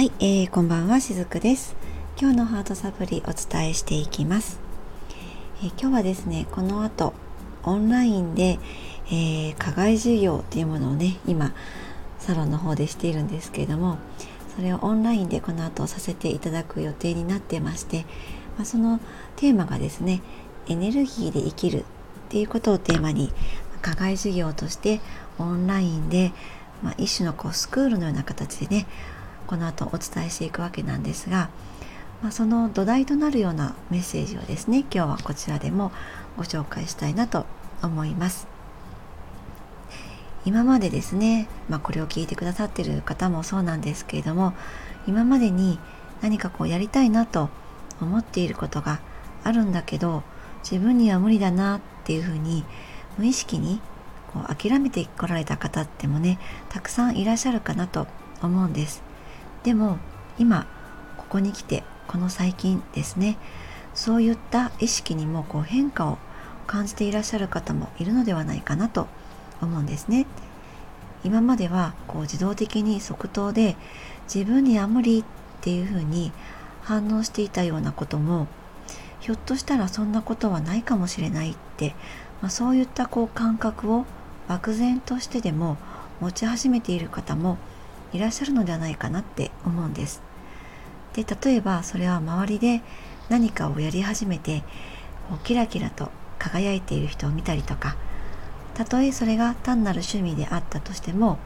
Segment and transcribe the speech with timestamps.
[0.00, 1.76] はい、えー、こんばんはしずくです。
[2.18, 4.58] 今日のハートサプリお伝えしていきます、
[5.62, 7.12] えー、今日はですねこの後
[7.64, 8.58] オンラインで、
[9.08, 11.52] えー、課外授業っていうものをね今
[12.18, 13.98] サロンの方でしているんですけれども
[14.56, 18.06] それをオンラインでこの後させていただく予定になってまして、
[18.56, 19.00] まあ、その
[19.36, 20.22] テーマがですね
[20.66, 21.84] エネルギーで生きるっ
[22.30, 23.30] ていうことをテーマに
[23.82, 25.02] 課外授業として
[25.38, 26.32] オンラインで、
[26.82, 28.86] まあ、一種のこうスクールのような形でね
[29.50, 31.50] この後お伝えしていくわけなんですが、
[32.22, 35.90] まあ、その土台となるようなメッセージをですね今日はこちらでも
[36.36, 37.46] ご紹介したいなと
[37.82, 38.46] 思います。
[40.44, 44.54] 今までですね、まあ、これを聞いてくださってる方もそうなんですけれども
[45.08, 45.80] 今までに
[46.22, 47.50] 何かこうやりたいなと
[48.00, 49.00] 思っていることが
[49.42, 50.22] あるんだけど
[50.62, 52.64] 自分には無理だなっていうふうに
[53.18, 53.80] 無意識に
[54.32, 56.38] こう諦めてこられた方ってもね
[56.68, 58.06] たくさんいらっしゃるかなと
[58.40, 59.09] 思うんです。
[59.64, 59.98] でも
[60.38, 60.66] 今
[61.16, 63.38] ここに来てこの最近ですね
[63.94, 66.18] そういった意識にもこう変化を
[66.66, 69.08] 感じていらっしゃる方もいるのではないかなと
[69.60, 70.26] 思うんですね。
[71.24, 73.76] 今まではこう自動的に即答で
[74.32, 75.24] 自分には無理っ
[75.60, 76.32] ていうふうに
[76.82, 78.46] 反応していたようなことも
[79.20, 81.94] ひょっとしたらそんなことはないかもしれないって、
[82.40, 84.06] まあ、そういったこう感覚を
[84.48, 85.76] 漠然としてでも
[86.20, 87.58] 持ち始めている方も
[88.12, 90.22] いらっしゃるのではないかなって思うんです。
[91.14, 92.82] で例えばそれは周りで
[93.28, 94.62] 何かをやり始めて
[95.28, 97.96] こうキラキラと輝いている人を見たりとか
[98.74, 101.38] たとえそれが単なる趣味であったとしても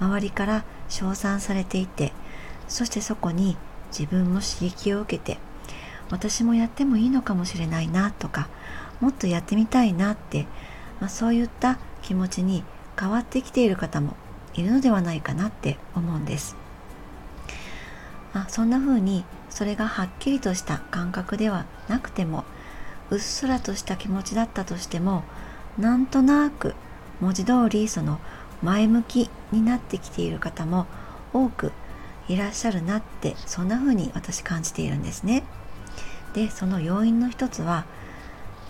[0.00, 2.12] 周りから称賛されていて
[2.68, 3.56] そしてそこに
[3.90, 5.38] 自分も刺激を受けて
[6.10, 8.48] 私もやってもいいのかもしれないなとか
[9.00, 10.46] もっとやってみたいなって、
[11.00, 12.64] まあ、そういった気持ちに
[12.98, 14.14] 変わってきている方も
[14.54, 16.56] いるのではないかなって思うんです。
[18.34, 22.44] まあ、そんな風にそれがはっきりとした感覚ではなくても
[23.10, 25.24] うっすらとした気持ちだったとしても
[25.78, 26.74] なんとなく
[27.20, 28.20] 文字通りその
[28.62, 30.86] 前向きになってきている方も
[31.32, 31.72] 多く
[32.28, 35.44] いらっしゃるなってそんな風に私感じているんですね。
[36.34, 37.86] でその要因の一つは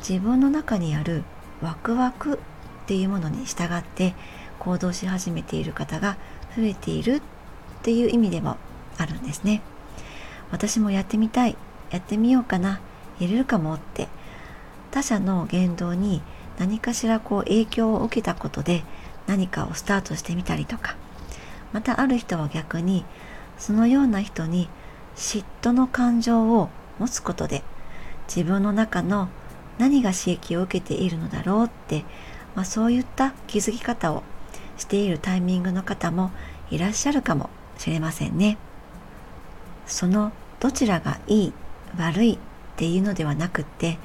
[0.01, 1.25] 自分の中にある
[1.61, 2.39] ワクワクっ
[2.87, 4.15] ていうものに従って
[4.59, 6.17] 行動し始めている方が
[6.57, 7.21] 増えているっ
[7.83, 8.57] ていう意味でも
[8.97, 9.63] あるんですね。
[10.51, 11.57] 私もやってみたい、
[11.91, 12.81] やってみようかな、
[13.21, 14.09] やれるかもって
[14.91, 16.23] 他者の言動に
[16.59, 18.85] 何かしらこう影響を受けたことで
[19.27, 20.97] 何かをスタートしてみたりとか
[21.73, 23.05] またある人は逆に
[23.59, 24.69] そのような人に
[25.17, 27.63] 嫉妬の感情を持つことで
[28.29, 29.29] 自分の中の
[29.79, 32.05] 何が刺激を受けているのだろうって、
[32.55, 34.23] まあ、そういった気づき方を
[34.79, 36.31] しているタイミングの方も
[36.71, 38.57] いらっしゃるかもしれませんね。
[39.87, 41.53] そのどちらがいい
[41.99, 42.39] 悪いっ
[42.77, 43.99] ていうのではなくって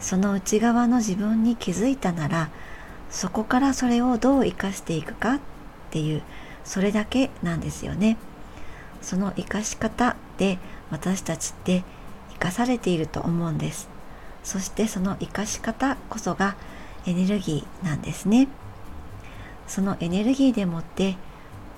[0.00, 2.50] その内側の自分に気づいたなら
[3.10, 5.40] そこからそれをどう生かしていくかっ
[5.90, 6.22] ていう
[6.64, 8.16] それだけなんですよね。
[9.00, 10.58] その生かし方で
[10.90, 11.84] 私たちって
[12.32, 13.88] 生かされていると思うんです。
[14.42, 16.56] そしてその生かし方こそが
[17.06, 18.48] エネルギーなんですね。
[19.66, 21.16] そのエネルギーでもって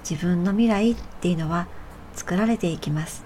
[0.08, 1.66] 自分の未来っていうのは
[2.14, 3.24] 作られていきます。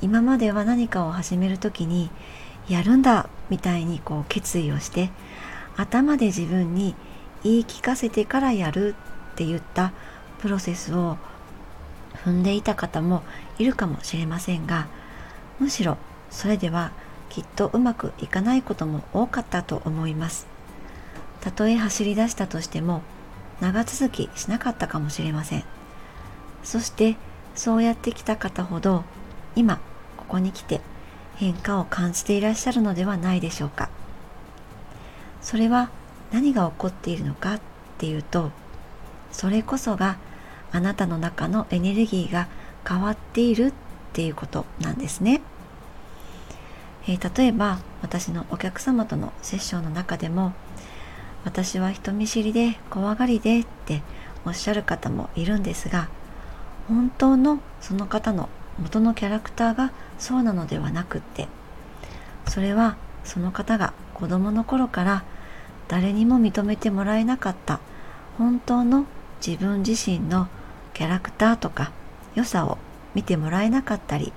[0.00, 2.10] 今までは何かを始める時に
[2.68, 5.10] やるんだみたいにこう決意をして
[5.76, 6.96] 頭で自分に
[7.44, 8.96] 言い聞かせてからやる
[9.32, 9.92] って言った
[10.40, 11.18] プロセスを
[12.24, 13.22] 踏んでいた方も
[13.58, 14.88] いるかもしれませんが
[15.60, 15.98] むしろ
[16.30, 16.90] それでは
[17.28, 20.46] きっとうまくいかないことも多かったと思います。
[21.40, 23.02] たとえ走り出したとしても
[23.62, 25.64] 長続きしなかったかもしれません。
[26.64, 27.16] そして
[27.54, 29.04] そうやってきた方ほど
[29.54, 29.78] 今
[30.16, 30.80] ここに来て
[31.36, 33.88] 変化を感じていらっしゃるのではないでしょうか。
[35.40, 35.90] それは
[36.32, 37.60] 何が起こっているのかっ
[37.98, 38.50] ていうと
[39.30, 40.16] それこそが
[40.72, 42.48] あなたの中のエネルギーが
[42.88, 43.72] 変わっているっ
[44.12, 45.40] ていうことなんですね。
[47.06, 50.52] えー、例えば私のお客様とのセッションの中でも
[51.44, 54.02] 私は人見知りで怖がりでって
[54.44, 56.08] おっしゃる方もいるんですが
[56.88, 58.48] 本当のその方の
[58.78, 61.48] 元のキャラクターがそうなのではなくって
[62.48, 65.24] それはその方が子供の頃から
[65.88, 67.80] 誰にも認めてもらえなかった
[68.38, 69.06] 本当の
[69.44, 70.48] 自分自身の
[70.94, 71.92] キャラクターとか
[72.34, 72.78] 良さを
[73.14, 74.32] 見てもらえなかったり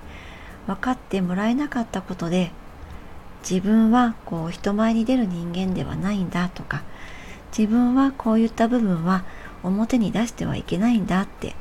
[0.67, 2.51] 分かってもらえなかったことで
[3.47, 6.83] 自分はこう人前に出る人間ではないんだとか
[7.57, 9.23] 自分はこういった部分は
[9.63, 11.55] 表に出してはいけないんだって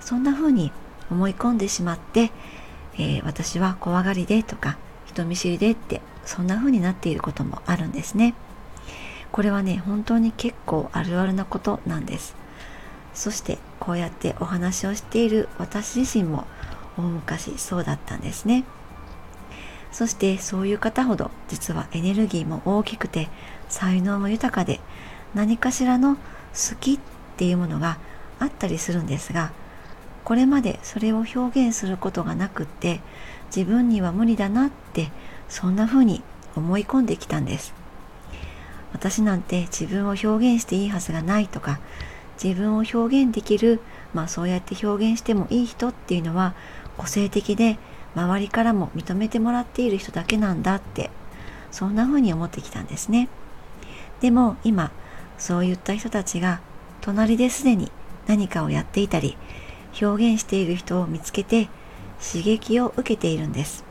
[0.00, 0.72] そんな風に
[1.10, 2.32] 思い込んでしまって、
[2.94, 4.76] えー、私は怖がりでとか
[5.06, 8.34] 人見知りでってそんな風になっていることもあるんですね。
[9.30, 12.34] これはね本当に結構あるあるなことなんです。
[13.14, 16.46] そしてこうやってお話をしている私自身も
[16.98, 18.64] 大昔そうだったんですね。
[19.92, 23.28] そしてそういう方ほど実はエネルギーも大きくて
[23.68, 24.80] 才能も豊かで
[25.36, 26.20] 何かしらの好
[26.80, 26.98] きっ
[27.36, 27.98] ていうものが
[28.40, 29.52] あったりするんですが
[30.24, 33.00] これまでそれを表現することがなくって
[33.54, 35.10] 自分には無理だなって
[35.48, 36.22] そんな風に
[36.56, 37.74] 思い込んできたんです。
[38.92, 41.80] 私なんて自分を表現していいはずがないとか
[42.42, 43.80] 自分を表現できる
[44.14, 46.54] まあそうやって表現してもいい人っていうのは
[46.96, 47.78] 個性的で
[48.14, 51.10] 周りからも認めてもらっている人だけなんだって
[51.70, 53.28] そんな風に思ってきたんですね。
[54.20, 54.90] でも今
[55.38, 56.60] そういった人たちが
[57.00, 57.90] 隣ですでに
[58.26, 59.36] 何かをやっていたり
[60.00, 61.68] 表現している人を見つけて
[62.20, 63.84] 刺激を受けているんです。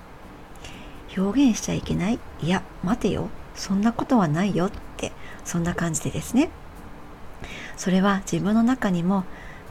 [1.18, 5.14] 表現しちゃいけないいや待てよそんなことはないよって
[5.46, 6.50] そんな感じでですね。
[7.78, 9.24] それは自分の中にも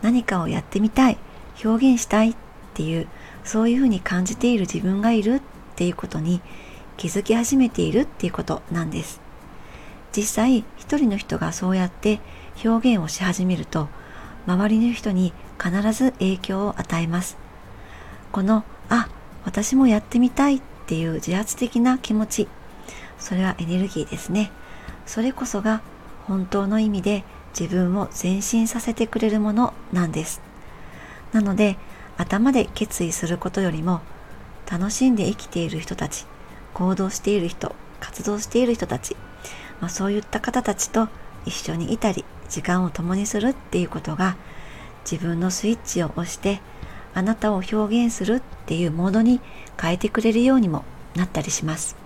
[0.02, 1.18] 何かをやってみたい
[1.64, 2.36] 表現したいっ
[2.74, 3.08] ていう
[3.44, 5.40] そういうふうに感じている自分がいるっ
[5.76, 6.40] ていうことに
[6.96, 9.23] 気づき始めているっていうことなんです。
[10.14, 12.20] 実際一人の人がそうやって
[12.64, 13.88] 表現をし始めると
[14.46, 15.32] 周りの人に
[15.62, 17.36] 必ず影響を与えます。
[18.30, 19.08] このあ
[19.44, 22.48] 私もやってみたいっていう自発的な気持ち
[23.18, 24.50] それはエネルギーですね。
[25.06, 25.82] それこそが
[26.26, 27.24] 本当の意味で
[27.58, 30.40] 自分を前進させてくれるものなんです。
[31.32, 31.76] なので
[32.16, 34.00] 頭で決意することよりも
[34.70, 36.26] 楽しんで生きている人たち
[36.72, 39.16] 行動している人活動している人たち、
[39.84, 41.08] まあ、そういった方たちと
[41.44, 44.38] 一緒にいたり時間を共にするっていうことが
[45.10, 46.62] 自分のスイッチを押して
[47.12, 49.42] あなたを表現するっていうモードに
[49.78, 51.96] 変えてくれるようにもなったりします。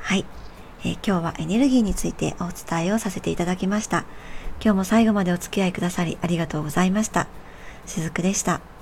[0.00, 0.24] はい、
[0.80, 4.04] えー、今日はエネルギーについてお伝えをさせていただきました。
[4.60, 7.28] 今日も最後までお付き合いくださりありがとうございました。
[7.86, 8.75] しずくでした。